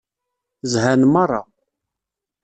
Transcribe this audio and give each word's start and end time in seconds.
Zhan 0.71 1.01
meṛṛa. 1.13 1.41